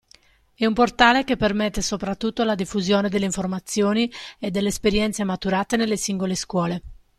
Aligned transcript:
È 0.55 0.65
un 0.65 0.73
portale 0.73 1.23
che 1.23 1.37
permette 1.37 1.83
soprattutto 1.83 2.43
la 2.43 2.55
diffusione 2.55 3.07
delle 3.07 3.25
informazioni 3.25 4.11
e 4.39 4.49
delle 4.49 4.69
esperienze 4.69 5.23
maturate 5.23 5.77
nelle 5.77 5.95
singole 5.95 6.33
scuole. 6.33 6.81